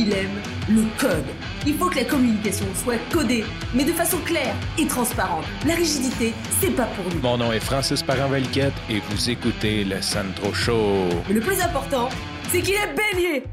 il 0.00 0.12
aime 0.14 0.40
le 0.68 0.84
code. 0.98 1.26
Il 1.66 1.74
faut 1.74 1.90
que 1.90 1.96
la 1.96 2.04
communication 2.04 2.64
soit 2.74 2.98
codée, 3.12 3.44
mais 3.74 3.84
de 3.84 3.92
façon 3.92 4.16
claire 4.24 4.54
et 4.78 4.86
transparente. 4.86 5.44
La 5.66 5.74
rigidité, 5.74 6.32
c'est 6.58 6.74
pas 6.74 6.86
pour 6.86 7.04
nous. 7.12 7.20
Mon 7.20 7.36
nom 7.36 7.52
est 7.52 7.60
Francis 7.60 8.02
parent 8.02 8.32
et 8.34 9.00
vous 9.10 9.30
écoutez 9.30 9.84
le 9.84 10.00
Sandro 10.00 10.54
Show. 10.54 11.08
Mais 11.28 11.34
le 11.34 11.40
plus 11.40 11.60
important, 11.60 12.08
c'est 12.48 12.62
qu'il 12.62 12.74
est 12.74 12.94
bélier. 12.94 13.44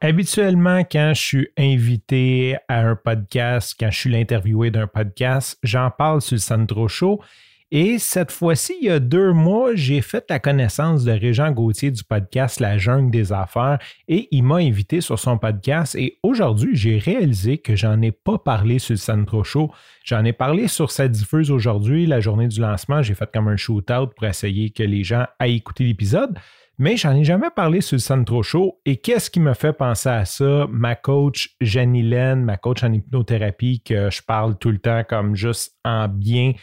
Habituellement, 0.00 0.84
quand 0.84 1.12
je 1.14 1.20
suis 1.20 1.48
invité 1.58 2.56
à 2.68 2.80
un 2.80 2.94
podcast, 2.94 3.74
quand 3.80 3.90
je 3.90 3.98
suis 3.98 4.10
l'interviewé 4.10 4.70
d'un 4.70 4.86
podcast, 4.86 5.58
j'en 5.62 5.90
parle 5.90 6.20
sur 6.20 6.34
le 6.34 6.40
Sandro 6.40 6.86
Show. 6.86 7.20
Et 7.70 7.98
cette 7.98 8.32
fois-ci, 8.32 8.74
il 8.80 8.86
y 8.86 8.90
a 8.90 8.98
deux 8.98 9.34
mois, 9.34 9.74
j'ai 9.74 10.00
fait 10.00 10.24
la 10.30 10.38
connaissance 10.38 11.04
de 11.04 11.12
Régent 11.12 11.50
Gauthier 11.50 11.90
du 11.90 12.02
podcast 12.02 12.60
La 12.60 12.78
Jungle 12.78 13.10
des 13.10 13.30
Affaires 13.30 13.78
et 14.08 14.26
il 14.30 14.42
m'a 14.42 14.56
invité 14.56 15.02
sur 15.02 15.18
son 15.18 15.36
podcast. 15.36 15.94
Et 15.94 16.18
aujourd'hui, 16.22 16.70
j'ai 16.72 16.96
réalisé 16.96 17.58
que 17.58 17.76
j'en 17.76 18.00
ai 18.00 18.10
pas 18.10 18.38
parlé 18.38 18.78
sur 18.78 18.94
le 18.94 18.98
Sandro 18.98 19.44
Show. 19.44 19.70
J'en 20.02 20.24
ai 20.24 20.32
parlé 20.32 20.66
sur 20.66 20.90
sa 20.90 21.08
diffuse 21.08 21.50
aujourd'hui, 21.50 22.06
la 22.06 22.20
journée 22.20 22.48
du 22.48 22.58
lancement. 22.58 23.02
J'ai 23.02 23.14
fait 23.14 23.30
comme 23.30 23.48
un 23.48 23.56
shootout 23.58 24.14
pour 24.16 24.26
essayer 24.26 24.70
que 24.70 24.82
les 24.82 25.04
gens 25.04 25.26
aillent 25.38 25.56
écouter 25.56 25.84
l'épisode. 25.84 26.38
Mais 26.78 26.96
j'en 26.96 27.14
ai 27.14 27.24
jamais 27.24 27.50
parlé 27.54 27.82
sur 27.82 27.96
le 27.96 28.00
Sandro 28.00 28.42
Show. 28.42 28.80
Et 28.86 28.96
qu'est-ce 28.96 29.28
qui 29.28 29.40
me 29.40 29.52
fait 29.52 29.74
penser 29.74 30.08
à 30.08 30.24
ça? 30.24 30.66
Ma 30.70 30.94
coach 30.94 31.54
Janilène, 31.60 32.44
ma 32.44 32.56
coach 32.56 32.82
en 32.82 32.94
hypnothérapie, 32.94 33.82
que 33.82 34.08
je 34.10 34.22
parle 34.22 34.56
tout 34.56 34.70
le 34.70 34.78
temps 34.78 35.02
comme 35.06 35.34
juste 35.34 35.76
en 35.84 36.08
bien 36.08 36.54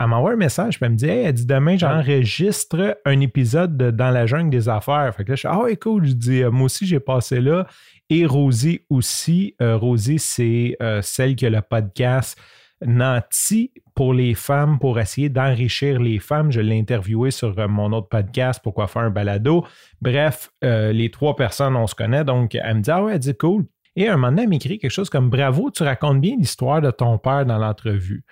elle 0.00 0.06
m'envoie 0.06 0.32
un 0.32 0.36
message, 0.36 0.78
puis 0.78 0.86
elle 0.86 0.92
me 0.92 0.96
dit 0.96 1.06
Hey, 1.06 1.24
elle 1.24 1.32
dit 1.32 1.46
demain, 1.46 1.76
j'enregistre 1.76 2.98
un 3.04 3.20
épisode 3.20 3.76
de 3.76 3.90
Dans 3.90 4.10
la 4.10 4.26
jungle 4.26 4.50
des 4.50 4.68
affaires. 4.68 5.12
Fait 5.16 5.24
que 5.24 5.30
là, 5.30 5.34
je 5.34 5.40
suis 5.40 5.48
Ah, 5.48 5.64
écoute, 5.68 6.04
je 6.04 6.12
dis 6.12 6.42
euh, 6.42 6.50
Moi 6.50 6.66
aussi, 6.66 6.86
j'ai 6.86 7.00
passé 7.00 7.40
là. 7.40 7.66
Et 8.08 8.24
Rosie 8.24 8.82
aussi. 8.90 9.56
Euh, 9.60 9.76
Rosie, 9.76 10.20
c'est 10.20 10.76
euh, 10.80 11.02
celle 11.02 11.34
qui 11.34 11.46
a 11.46 11.50
le 11.50 11.62
podcast 11.62 12.38
Nanti 12.86 13.72
pour 13.96 14.14
les 14.14 14.34
femmes, 14.34 14.78
pour 14.78 15.00
essayer 15.00 15.28
d'enrichir 15.28 16.00
les 16.00 16.20
femmes. 16.20 16.52
Je 16.52 16.60
l'ai 16.60 16.78
interviewé 16.78 17.32
sur 17.32 17.56
mon 17.68 17.92
autre 17.92 18.08
podcast, 18.08 18.60
Pourquoi 18.62 18.86
faire 18.86 19.02
un 19.02 19.10
balado. 19.10 19.66
Bref, 20.00 20.52
les 20.62 21.10
trois 21.10 21.34
personnes, 21.34 21.74
on 21.74 21.88
se 21.88 21.96
connaît. 21.96 22.22
Donc, 22.22 22.54
elle 22.54 22.76
me 22.76 22.80
dit 22.80 22.90
Ah 22.92 23.02
ouais, 23.02 23.14
elle 23.14 23.18
dit 23.18 23.34
cool. 23.34 23.66
Et 23.96 24.06
un 24.06 24.16
moment 24.16 24.28
donné, 24.28 24.42
elle 24.42 24.48
m'écrit 24.48 24.78
quelque 24.78 24.92
chose 24.92 25.10
comme 25.10 25.28
Bravo, 25.28 25.72
tu 25.72 25.82
racontes 25.82 26.20
bien 26.20 26.36
l'histoire 26.36 26.80
de 26.80 26.92
ton 26.92 27.18
père 27.18 27.44
dans 27.44 27.58
l'entrevue. 27.58 28.24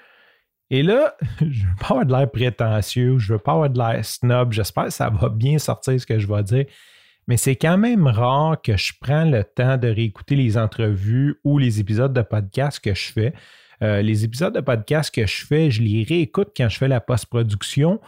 Et 0.71 0.83
là, 0.83 1.15
je 1.41 1.65
veux 1.65 1.77
pas 1.79 1.89
avoir 1.91 2.07
de 2.07 2.13
l'air 2.13 2.31
prétentieux, 2.31 3.19
je 3.19 3.33
veux 3.33 3.39
pas 3.39 3.53
avoir 3.53 3.71
de 3.71 3.79
l'air 3.79 4.05
snob, 4.05 4.53
j'espère 4.53 4.85
que 4.85 4.91
ça 4.91 5.11
va 5.11 5.29
bien 5.29 5.59
sortir 5.59 6.01
ce 6.01 6.07
que 6.07 6.19
je 6.19 6.27
vais 6.27 6.43
dire. 6.43 6.67
Mais 7.29 7.37
c'est 7.37 7.57
quand 7.57 7.77
même 7.77 8.07
rare 8.07 8.61
que 8.63 8.77
je 8.77 8.93
prends 9.01 9.25
le 9.25 9.43
temps 9.43 9.77
de 9.77 9.89
réécouter 9.89 10.37
les 10.37 10.57
entrevues 10.57 11.41
ou 11.45 11.59
les 11.59 11.81
épisodes 11.81 12.13
de 12.13 12.23
podcast 12.23 12.79
que 12.79 12.95
je 12.95 13.13
fais. 13.13 13.35
Euh, 13.83 14.01
les 14.01 14.25
épisodes 14.25 14.55
de 14.55 14.61
podcast 14.61 15.13
que 15.13 15.27
je 15.27 15.45
fais, 15.45 15.71
je 15.71 15.83
les 15.83 16.05
réécoute 16.05 16.51
quand 16.57 16.69
je 16.69 16.79
fais 16.79 16.89
la 16.89 17.01
post-production 17.01 18.01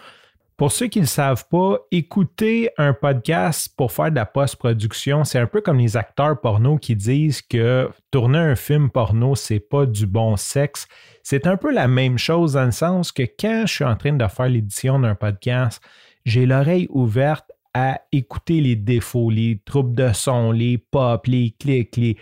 pour 0.59 0.73
ceux 0.73 0.89
qui 0.89 0.99
ne 0.99 1.05
le 1.05 1.09
savent 1.09 1.47
pas, 1.49 1.79
écouter 1.93 2.71
un 2.79 2.93
podcast 2.93 3.73
pour 3.77 3.93
faire 3.93 4.11
de 4.11 4.17
la 4.17 4.27
post-production, 4.27 5.23
c'est 5.23 5.39
un 5.39 5.47
peu 5.47 5.61
comme 5.61 5.79
les 5.79 5.97
acteurs 5.97 6.41
porno 6.41 6.79
qui 6.79 6.97
disent 6.97 7.43
que 7.43 7.89
tourner 8.11 8.39
un 8.39 8.57
film 8.57 8.91
porno, 8.91 9.37
c'est 9.37 9.61
pas 9.61 9.87
du 9.87 10.05
bon 10.05 10.37
sexe. 10.37 10.89
C'est 11.23 11.47
un 11.47 11.57
peu 11.57 11.73
la 11.73 11.87
même 11.87 12.19
chose 12.19 12.55
dans 12.55 12.65
le 12.65 12.73
sens 12.73 13.13
que 13.13 13.23
quand 13.23 13.67
je 13.67 13.73
suis 13.73 13.85
en 13.85 13.95
train 13.95 14.15
de 14.15 14.27
faire 14.27 14.49
l'édition 14.49 14.99
d'un 14.99 15.15
podcast, 15.15 15.81
j'ai 16.25 16.45
l'oreille 16.45 16.89
ouverte 16.91 17.53
à 17.73 18.01
écouter 18.11 18.61
les 18.61 18.75
défauts, 18.75 19.31
les 19.31 19.63
troubles 19.65 19.95
de 19.95 20.13
son, 20.13 20.51
les 20.51 20.77
pop, 20.77 21.25
les 21.29 21.55
clics, 21.57 21.97
les, 21.97 22.17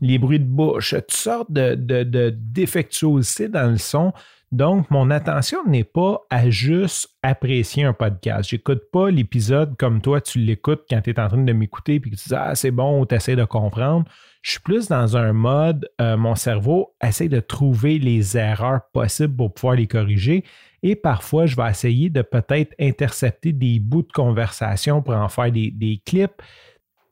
les 0.00 0.18
bruits 0.18 0.38
de 0.38 0.44
bouche, 0.44 0.90
toutes 0.94 1.10
sortes 1.10 1.50
de, 1.50 1.74
de, 1.74 2.04
de 2.04 2.30
défectuosités 2.30 3.48
dans 3.48 3.72
le 3.72 3.78
son 3.78 4.12
donc, 4.52 4.90
mon 4.92 5.10
attention 5.10 5.58
n'est 5.66 5.84
pas 5.84 6.20
à 6.30 6.48
juste 6.50 7.08
apprécier 7.22 7.82
un 7.82 7.92
podcast. 7.92 8.48
J'écoute 8.48 8.82
pas 8.92 9.10
l'épisode 9.10 9.76
comme 9.76 10.00
toi, 10.00 10.20
tu 10.20 10.38
l'écoutes 10.38 10.84
quand 10.88 11.00
tu 11.00 11.10
es 11.10 11.18
en 11.20 11.26
train 11.26 11.42
de 11.42 11.52
m'écouter 11.52 11.98
puis 11.98 12.12
que 12.12 12.16
tu 12.16 12.28
dis 12.28 12.34
Ah, 12.34 12.54
c'est 12.54 12.70
bon, 12.70 13.04
tu 13.06 13.14
essaies 13.16 13.34
de 13.34 13.44
comprendre. 13.44 14.04
Je 14.42 14.52
suis 14.52 14.60
plus 14.60 14.86
dans 14.86 15.16
un 15.16 15.32
mode, 15.32 15.90
euh, 16.00 16.16
mon 16.16 16.36
cerveau 16.36 16.94
essaie 17.02 17.28
de 17.28 17.40
trouver 17.40 17.98
les 17.98 18.36
erreurs 18.36 18.82
possibles 18.92 19.34
pour 19.34 19.52
pouvoir 19.52 19.74
les 19.74 19.88
corriger. 19.88 20.44
Et 20.84 20.94
parfois, 20.94 21.46
je 21.46 21.56
vais 21.56 21.68
essayer 21.68 22.08
de 22.08 22.22
peut-être 22.22 22.72
intercepter 22.78 23.52
des 23.52 23.80
bouts 23.80 24.02
de 24.02 24.12
conversation 24.12 25.02
pour 25.02 25.16
en 25.16 25.28
faire 25.28 25.50
des, 25.50 26.00
clips 26.06 26.40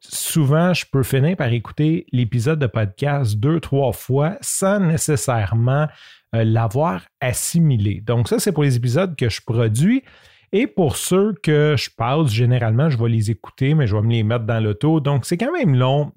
souvent, 0.09 0.75
je 0.75 0.85
peux 0.91 1.03
finir 1.03 1.37
par 1.37 1.53
écouter 1.53 2.07
l'épisode 2.13 2.59
de 2.59 2.67
podcast 2.67 3.37
deux, 3.37 3.59
trois 3.59 3.93
fois 3.93 4.37
sans 4.43 4.79
nécessairement 4.79 5.89
l'avoir 6.43 7.03
assimilé. 7.21 8.01
Donc 8.01 8.29
ça, 8.29 8.39
c'est 8.39 8.53
pour 8.53 8.65
les 8.65 8.77
épisodes 8.77 9.15
que 9.17 9.29
je 9.29 9.41
produis. 9.41 10.03
Et 10.53 10.67
pour 10.67 10.97
ceux 10.97 11.35
que 11.43 11.75
je 11.77 11.91
parle, 11.97 12.29
généralement, 12.29 12.89
je 12.89 12.97
vais 12.97 13.09
les 13.09 13.31
écouter, 13.31 13.75
mais 13.75 13.87
je 13.87 13.97
vais 13.97 14.03
me 14.03 14.11
les 14.11 14.23
mettre 14.23 14.45
dans 14.45 14.63
l'auto. 14.63 15.01
Donc 15.01 15.27
c'est 15.27 15.37
quand 15.37 15.53
même 15.53 15.75
long 15.75 16.13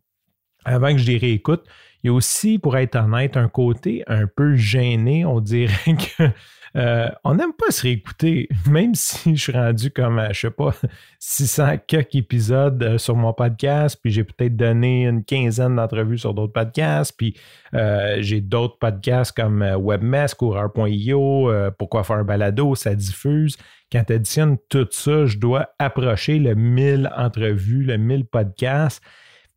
avant 0.63 0.91
que 0.91 0.97
je 0.97 1.07
les 1.07 1.17
réécoute. 1.17 1.63
Il 2.03 2.07
y 2.07 2.09
a 2.09 2.13
aussi, 2.13 2.59
pour 2.59 2.77
être 2.77 2.95
honnête, 2.95 3.37
un 3.37 3.49
côté 3.49 4.03
un 4.07 4.27
peu 4.27 4.55
gêné. 4.55 5.25
On 5.25 5.39
dirait 5.39 5.95
que 6.17 6.31
euh, 6.75 7.09
on 7.23 7.35
n'aime 7.35 7.53
pas 7.53 7.71
se 7.71 7.81
réécouter, 7.81 8.49
même 8.69 8.93
si 8.93 9.35
je 9.35 9.41
suis 9.41 9.51
rendu 9.51 9.89
comme, 9.89 10.21
je 10.31 10.39
sais 10.39 10.51
pas, 10.51 10.75
600 11.19 11.77
quelques 11.87 12.15
épisodes 12.15 12.81
euh, 12.83 12.97
sur 12.97 13.15
mon 13.15 13.33
podcast, 13.33 13.97
puis 14.01 14.11
j'ai 14.11 14.23
peut-être 14.23 14.55
donné 14.55 15.07
une 15.07 15.23
quinzaine 15.23 15.75
d'entrevues 15.75 16.19
sur 16.19 16.33
d'autres 16.33 16.53
podcasts, 16.53 17.15
puis 17.17 17.35
euh, 17.73 18.17
j'ai 18.19 18.41
d'autres 18.41 18.77
podcasts 18.77 19.35
comme 19.35 19.61
Webmask, 19.61 20.37
Coureur.io, 20.37 21.51
Pourquoi 21.79 22.03
faire 22.03 22.17
un 22.17 22.23
balado, 22.23 22.75
ça 22.75 22.93
diffuse. 22.93 23.57
Quand 23.91 24.03
tu 24.03 24.13
additionnes 24.13 24.57
tout 24.69 24.87
ça, 24.91 25.25
je 25.25 25.37
dois 25.37 25.69
approcher 25.79 26.39
le 26.39 26.53
1000 26.53 27.09
entrevues, 27.15 27.83
le 27.83 27.97
1000 27.97 28.25
podcasts, 28.25 29.01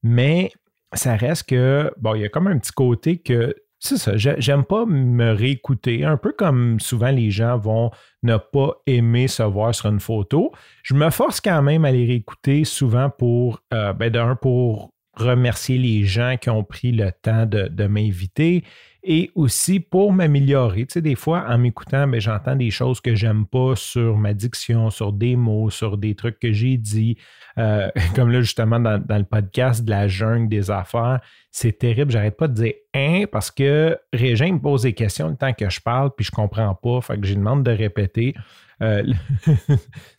mais 0.02 0.52
ça 0.92 1.16
reste 1.16 1.48
que, 1.48 1.92
bon, 1.98 2.14
il 2.14 2.22
y 2.22 2.24
a 2.24 2.28
comme 2.28 2.46
un 2.46 2.58
petit 2.58 2.72
côté 2.72 3.18
que 3.18 3.54
c'est 3.82 3.96
ça, 3.96 4.12
j'aime 4.16 4.64
pas 4.64 4.84
me 4.84 5.32
réécouter, 5.32 6.04
un 6.04 6.18
peu 6.18 6.32
comme 6.32 6.78
souvent 6.80 7.10
les 7.10 7.30
gens 7.30 7.56
vont 7.56 7.90
ne 8.22 8.36
pas 8.36 8.74
aimer 8.86 9.26
se 9.26 9.42
voir 9.42 9.74
sur 9.74 9.88
une 9.88 10.00
photo. 10.00 10.52
Je 10.82 10.92
me 10.92 11.08
force 11.08 11.40
quand 11.40 11.62
même 11.62 11.86
à 11.86 11.90
les 11.90 12.04
réécouter 12.06 12.64
souvent 12.64 13.08
pour, 13.08 13.62
euh, 13.72 13.94
ben 13.94 14.10
d'un, 14.10 14.36
pour 14.36 14.92
remercier 15.14 15.78
les 15.78 16.04
gens 16.04 16.36
qui 16.38 16.50
ont 16.50 16.62
pris 16.62 16.92
le 16.92 17.10
temps 17.10 17.46
de, 17.46 17.86
m'inviter 17.86 18.64
et 19.02 19.30
aussi 19.34 19.80
pour 19.80 20.12
m'améliorer. 20.12 20.86
Tu 20.86 20.94
sais, 20.94 21.02
des 21.02 21.14
fois, 21.14 21.44
en 21.48 21.58
m'écoutant, 21.58 22.06
ben, 22.06 22.20
j'entends 22.20 22.56
des 22.56 22.70
choses 22.70 23.00
que 23.00 23.14
j'aime 23.14 23.46
pas 23.46 23.74
sur 23.76 24.16
ma 24.16 24.34
diction, 24.34 24.90
sur 24.90 25.12
des 25.12 25.36
mots, 25.36 25.70
sur 25.70 25.96
des 25.96 26.14
trucs 26.14 26.38
que 26.38 26.52
j'ai 26.52 26.76
dit. 26.76 27.16
Euh, 27.58 27.88
comme 28.14 28.30
là, 28.30 28.40
justement, 28.40 28.78
dans, 28.78 29.00
le 29.08 29.24
podcast 29.24 29.84
de 29.84 29.90
la 29.90 30.08
jungle 30.08 30.48
des 30.48 30.70
affaires, 30.70 31.20
c'est 31.50 31.78
terrible. 31.78 32.10
J'arrête 32.10 32.36
pas 32.36 32.48
de 32.48 32.54
dire 32.54 32.74
hein 32.94 33.24
parce 33.30 33.50
que 33.50 33.98
Régin 34.12 34.52
me 34.52 34.60
pose 34.60 34.82
des 34.82 34.92
questions 34.92 35.28
le 35.28 35.36
temps 35.36 35.52
que 35.52 35.68
je 35.70 35.80
parle, 35.80 36.10
puis 36.14 36.24
je 36.24 36.30
comprends 36.30 36.74
pas. 36.74 37.00
Fait 37.00 37.18
que 37.18 37.26
j'ai 37.26 37.36
demande 37.36 37.62
de 37.62 37.70
répéter. 37.70 38.34
Euh, 38.82 39.02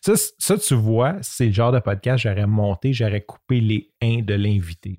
ça, 0.00 0.58
tu 0.58 0.74
vois, 0.74 1.16
c'est 1.20 1.46
le 1.46 1.52
genre 1.52 1.72
de 1.72 1.80
podcast, 1.80 2.22
j'aurais 2.22 2.46
monté, 2.46 2.92
j'aurais 2.92 3.22
coupé 3.22 3.60
les 3.60 3.90
1 4.00 4.22
de 4.22 4.34
l'invité. 4.34 4.98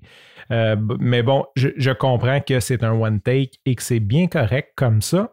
Euh, 0.50 0.76
mais 1.00 1.22
bon, 1.22 1.46
je, 1.56 1.90
comprends 1.92 2.40
que 2.40 2.60
c'est 2.60 2.82
un 2.84 2.92
one 2.92 3.20
take 3.20 3.52
et 3.64 3.73
que 3.74 3.82
c'est 3.82 4.00
bien 4.00 4.26
correct 4.26 4.72
comme 4.76 5.02
ça. 5.02 5.32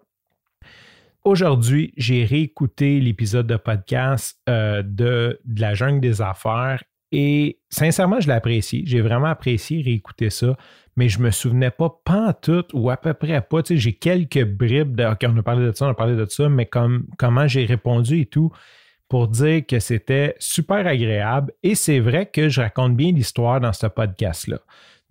Aujourd'hui, 1.23 1.93
j'ai 1.97 2.25
réécouté 2.25 2.99
l'épisode 2.99 3.47
de 3.47 3.57
podcast 3.57 4.39
euh, 4.49 4.81
de, 4.83 5.39
la 5.57 5.73
jungle 5.73 6.01
des 6.01 6.21
affaires 6.21 6.83
et 7.11 7.59
sincèrement, 7.69 8.19
je 8.19 8.27
l'ai 8.27 8.33
apprécié. 8.33 8.83
J'ai 8.85 9.01
vraiment 9.01 9.27
apprécié 9.27 9.81
réécouter 9.81 10.29
ça 10.29 10.57
mais 10.95 11.09
je 11.09 11.19
me 11.19 11.31
souvenais 11.31 11.71
pas 11.71 12.33
tout 12.41 12.65
ou 12.73 12.89
à 12.89 12.97
peu 12.97 13.13
près 13.13 13.41
pas. 13.41 13.61
J'ai 13.69 13.93
quelques 13.93 14.43
bribes 14.43 14.95
de 14.95 15.05
OK, 15.05 15.25
on 15.27 15.37
a 15.37 15.43
parlé 15.43 15.65
de 15.65 15.71
ça, 15.71 15.85
on 15.87 15.89
a 15.89 15.93
parlé 15.93 16.15
de 16.15 16.25
ça, 16.25 16.49
mais 16.49 16.65
comme 16.65 17.07
comment 17.17 17.47
j'ai 17.47 17.65
répondu 17.65 18.21
et 18.21 18.25
tout 18.25 18.51
pour 19.07 19.27
dire 19.27 19.65
que 19.67 19.79
c'était 19.79 20.35
super 20.39 20.87
agréable. 20.87 21.53
Et 21.63 21.75
c'est 21.75 21.99
vrai 21.99 22.27
que 22.27 22.49
je 22.49 22.61
raconte 22.61 22.95
bien 22.95 23.11
l'histoire 23.11 23.59
dans 23.59 23.73
ce 23.73 23.87
podcast-là. 23.87 24.59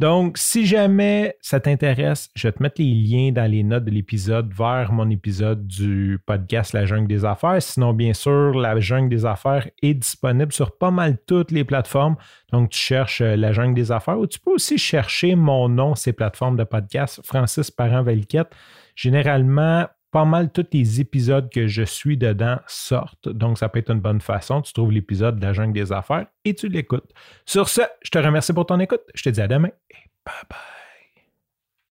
Donc, 0.01 0.39
si 0.39 0.65
jamais 0.65 1.37
ça 1.43 1.61
t'intéresse, 1.61 2.31
je 2.35 2.49
vais 2.49 2.53
te 2.53 2.63
mettre 2.63 2.81
les 2.81 2.95
liens 2.95 3.33
dans 3.33 3.45
les 3.51 3.63
notes 3.63 3.85
de 3.85 3.91
l'épisode 3.91 4.51
vers 4.51 4.93
mon 4.93 5.11
épisode 5.11 5.67
du 5.67 6.19
podcast 6.25 6.73
La 6.73 6.87
Jungle 6.87 7.07
des 7.07 7.27
Affaires. 7.27 7.61
Sinon, 7.61 7.93
bien 7.93 8.15
sûr, 8.15 8.55
La 8.55 8.81
Jungle 8.81 9.11
des 9.11 9.27
Affaires 9.27 9.69
est 9.83 9.93
disponible 9.93 10.55
sur 10.55 10.79
pas 10.79 10.91
mal 10.91 11.19
toutes 11.27 11.51
les 11.51 11.65
plateformes. 11.65 12.17
Donc, 12.51 12.71
tu 12.71 12.79
cherches 12.79 13.21
euh, 13.21 13.37
La 13.37 13.53
Jungle 13.53 13.75
des 13.75 13.93
Affaires 13.93 14.19
ou 14.19 14.27
tu 14.27 14.41
peux 14.41 14.53
aussi 14.53 14.79
chercher 14.79 15.35
mon 15.35 15.69
nom, 15.69 15.95
ces 15.95 16.15
plateformes 16.15 16.57
de 16.57 16.65
podcast, 16.65 17.21
Francis 17.23 17.71
Parent-Velquette. 17.71 18.55
Généralement, 18.97 19.87
pas 20.11 20.25
mal 20.25 20.51
tous 20.53 20.67
les 20.73 21.01
épisodes 21.01 21.51
que 21.51 21.67
je 21.67 21.83
suis 21.83 22.17
dedans 22.17 22.59
sortent. 22.67 23.29
Donc, 23.29 23.59
ça 23.59 23.69
peut 23.69 23.79
être 23.79 23.91
une 23.91 24.01
bonne 24.01 24.21
façon. 24.21 24.63
Tu 24.63 24.73
trouves 24.73 24.93
l'épisode 24.93 25.39
de 25.39 25.47
la 25.47 25.53
jungle 25.53 25.73
des 25.73 25.93
affaires 25.93 26.27
et 26.45 26.55
tu 26.55 26.69
l'écoutes. 26.69 27.11
Sur 27.47 27.69
ce, 27.69 27.83
je 28.03 28.11
te 28.11 28.19
remercie 28.19 28.53
pour 28.53 28.67
ton 28.67 28.81
écoute. 28.81 29.03
Je 29.15 29.23
te 29.23 29.29
dis 29.29 29.41
à 29.41 29.49
demain 29.49 29.71
et 29.91 30.11
Bye 30.25 30.35
bye. 30.49 30.80